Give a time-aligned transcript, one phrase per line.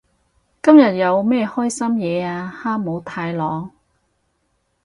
[0.63, 3.69] 今日有咩開心嘢啊哈姆太郎？